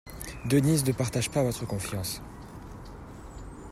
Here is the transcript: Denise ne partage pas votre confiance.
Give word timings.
Denise 0.45 0.83
ne 0.87 0.93
partage 0.93 1.29
pas 1.29 1.43
votre 1.43 1.67
confiance. 1.67 2.23